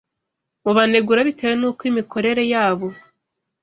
[0.63, 2.87] mubanegura bitewe n’uko imikorere yabo